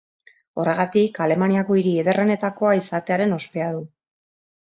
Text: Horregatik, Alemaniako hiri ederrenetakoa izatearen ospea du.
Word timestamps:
Horregatik, 0.61 1.19
Alemaniako 1.25 1.77
hiri 1.79 1.93
ederrenetakoa 2.03 2.73
izatearen 2.79 3.37
ospea 3.37 3.69
du. 3.77 3.83